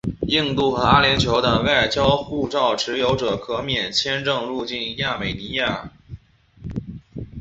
[0.27, 5.91] 印度和阿联酋的外交护照持有者可免签证入境亚美尼亚。